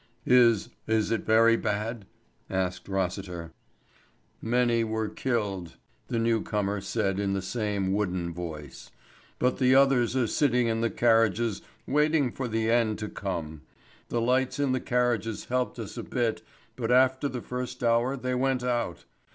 [0.25, 2.07] "Is is it very bad?"
[2.49, 3.53] asked Rossiter.
[4.41, 5.75] "Many were killed,"
[6.07, 8.89] the new comer said in the same wooden voice.
[9.37, 13.61] "But the others are sitting in the carriages waiting for the end to come.
[14.07, 16.41] The lights in the carriages helped us a bit,
[16.75, 19.05] but after the first hour they went out.